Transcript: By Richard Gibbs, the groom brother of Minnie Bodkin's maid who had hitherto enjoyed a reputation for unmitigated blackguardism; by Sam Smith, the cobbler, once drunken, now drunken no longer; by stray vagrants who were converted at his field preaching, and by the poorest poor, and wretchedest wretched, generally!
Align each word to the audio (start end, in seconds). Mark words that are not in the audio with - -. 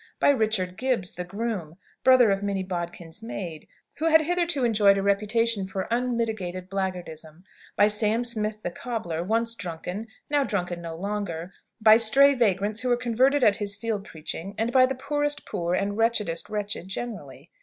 By 0.19 0.29
Richard 0.29 0.77
Gibbs, 0.77 1.11
the 1.11 1.23
groom 1.23 1.77
brother 2.03 2.31
of 2.31 2.41
Minnie 2.41 2.63
Bodkin's 2.63 3.21
maid 3.21 3.67
who 3.97 4.07
had 4.07 4.21
hitherto 4.21 4.65
enjoyed 4.65 4.97
a 4.97 5.03
reputation 5.03 5.67
for 5.67 5.87
unmitigated 5.91 6.71
blackguardism; 6.71 7.43
by 7.75 7.87
Sam 7.87 8.23
Smith, 8.23 8.63
the 8.63 8.71
cobbler, 8.71 9.23
once 9.23 9.53
drunken, 9.53 10.07
now 10.27 10.43
drunken 10.43 10.81
no 10.81 10.95
longer; 10.95 11.53
by 11.79 11.97
stray 11.97 12.33
vagrants 12.33 12.79
who 12.79 12.89
were 12.89 12.97
converted 12.97 13.43
at 13.43 13.57
his 13.57 13.75
field 13.75 14.03
preaching, 14.03 14.55
and 14.57 14.71
by 14.73 14.87
the 14.87 14.95
poorest 14.95 15.45
poor, 15.45 15.75
and 15.75 15.95
wretchedest 15.99 16.49
wretched, 16.49 16.87
generally! 16.87 17.51